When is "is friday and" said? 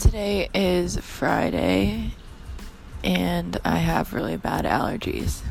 0.54-3.58